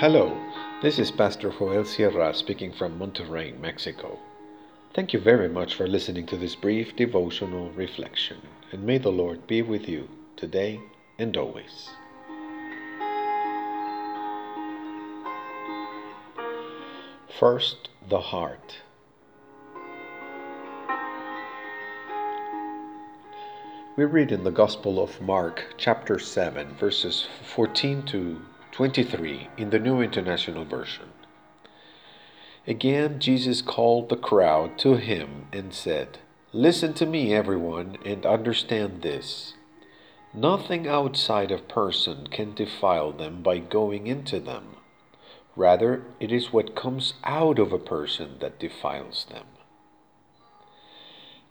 [0.00, 0.40] Hello,
[0.80, 4.16] this is Pastor Joel Sierra speaking from Monterrey, Mexico.
[4.94, 8.36] Thank you very much for listening to this brief devotional reflection,
[8.70, 10.80] and may the Lord be with you today
[11.18, 11.90] and always.
[17.36, 18.76] First, the heart.
[23.96, 28.40] We read in the Gospel of Mark, chapter 7, verses 14 to
[28.78, 31.08] 23 in the New International Version.
[32.64, 36.18] Again, Jesus called the crowd to him and said,
[36.52, 39.54] Listen to me, everyone, and understand this.
[40.32, 44.76] Nothing outside a person can defile them by going into them.
[45.56, 49.46] Rather, it is what comes out of a person that defiles them.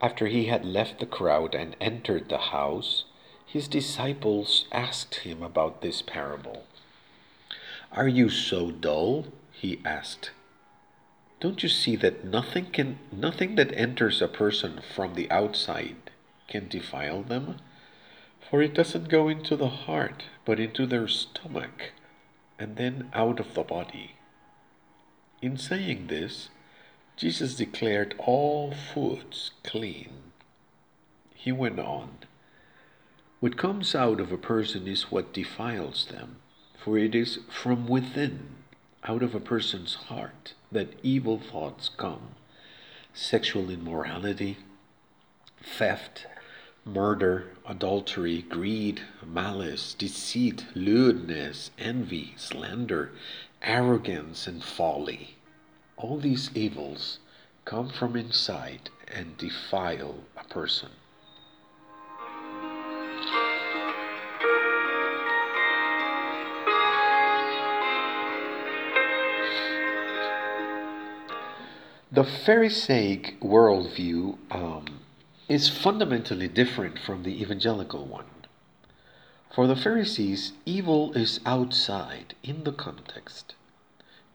[0.00, 3.04] After he had left the crowd and entered the house,
[3.46, 6.64] his disciples asked him about this parable.
[7.94, 9.26] Are you so dull?
[9.50, 10.30] he asked.
[11.40, 16.10] Don't you see that nothing can nothing that enters a person from the outside
[16.48, 17.58] can defile them?
[18.48, 21.92] For it doesn't go into the heart, but into their stomach,
[22.58, 24.12] and then out of the body.
[25.42, 26.48] In saying this,
[27.16, 30.32] Jesus declared all foods clean.
[31.34, 32.18] He went on,
[33.40, 36.36] What comes out of a person is what defiles them,
[36.84, 38.48] for it is from within,
[39.04, 42.34] out of a person's heart, that evil thoughts come
[43.14, 44.56] sexual immorality,
[45.62, 46.26] theft,
[46.84, 53.12] murder, adultery, greed, malice, deceit, lewdness, envy, slander,
[53.60, 55.36] arrogance, and folly.
[55.96, 57.18] All these evils
[57.64, 60.88] come from inside and defile a person.
[72.14, 75.00] The Pharisaic worldview um,
[75.48, 78.26] is fundamentally different from the evangelical one.
[79.50, 83.54] For the Pharisees, evil is outside in the context.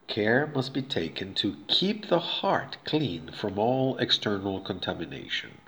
[0.08, 5.58] Care must be taken to keep the heart clean from all external contamination.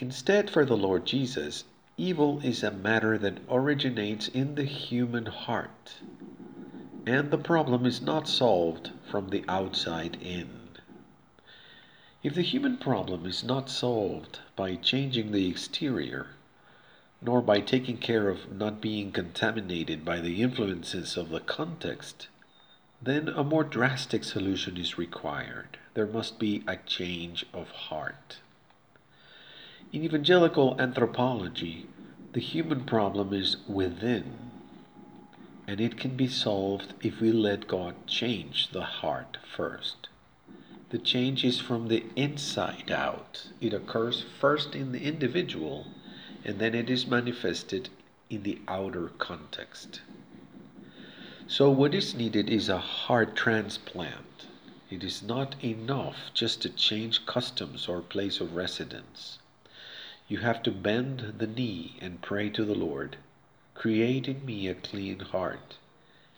[0.00, 1.62] Instead, for the Lord Jesus,
[1.96, 5.98] evil is a matter that originates in the human heart,
[7.06, 10.63] and the problem is not solved from the outside in.
[12.24, 16.28] If the human problem is not solved by changing the exterior,
[17.20, 22.28] nor by taking care of not being contaminated by the influences of the context,
[23.02, 25.76] then a more drastic solution is required.
[25.92, 28.38] There must be a change of heart.
[29.92, 31.88] In evangelical anthropology,
[32.32, 34.50] the human problem is within,
[35.66, 40.08] and it can be solved if we let God change the heart first.
[40.90, 43.48] The change is from the inside out.
[43.60, 45.86] It occurs first in the individual,
[46.44, 47.88] and then it is manifested
[48.30, 50.02] in the outer context.
[51.46, 54.46] So, what is needed is a heart transplant.
[54.90, 59.38] It is not enough just to change customs or place of residence.
[60.28, 63.16] You have to bend the knee and pray to the Lord
[63.74, 65.78] Create in me a clean heart,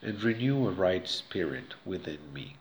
[0.00, 2.56] and renew a right spirit within me.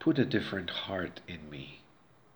[0.00, 1.82] Put a different heart in me.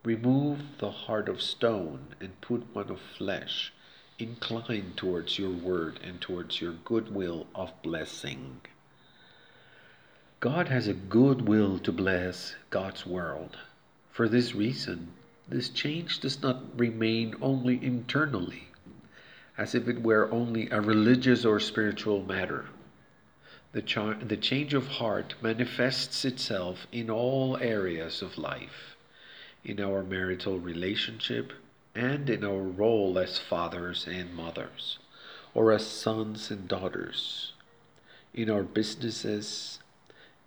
[0.04, 3.72] Remove the heart of stone and put one of flesh.
[4.18, 8.60] Incline towards your word and towards your goodwill of blessing.
[10.40, 13.56] God has a good will to bless God's world.
[14.12, 15.14] For this reason,
[15.48, 18.68] this change does not remain only internally,
[19.56, 22.66] as if it were only a religious or spiritual matter.
[23.74, 28.96] The, cha- the change of heart manifests itself in all areas of life,
[29.64, 31.52] in our marital relationship,
[31.92, 35.00] and in our role as fathers and mothers,
[35.54, 37.52] or as sons and daughters,
[38.32, 39.80] in our businesses,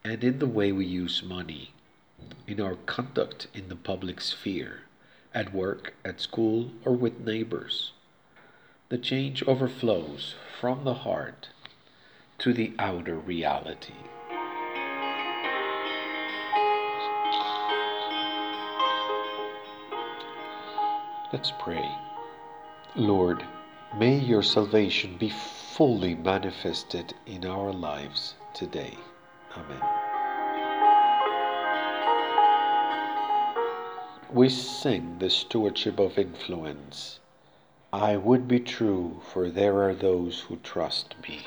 [0.06, 1.74] and in the way we use money,
[2.48, 4.84] in our conduct in the public sphere,
[5.34, 7.92] at work, at school, or with neighbors.
[8.88, 11.50] The change overflows from the heart
[12.39, 13.94] to the outer reality.
[21.34, 21.89] Let's pray.
[22.95, 23.44] Lord,
[23.98, 28.98] may your salvation be fully manifested in our lives today.
[29.56, 29.81] Amen.
[34.31, 37.19] We sing the stewardship of influence.
[37.92, 41.42] I would be true, for there are those who trust me.